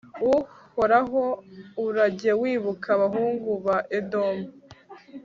[0.33, 1.23] uhoraho,
[1.85, 4.45] urajye wibuka abahungu ba edomu